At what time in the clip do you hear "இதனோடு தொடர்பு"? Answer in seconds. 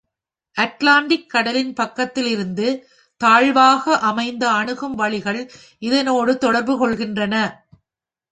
5.79-6.75